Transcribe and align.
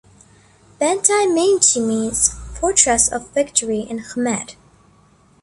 Banteay 0.79 1.27
Meanchey 1.27 1.79
means 1.79 2.29
"Fortress 2.59 3.07
of 3.07 3.29
Victory" 3.35 3.81
in 3.81 3.99
Khmer. 3.99 4.55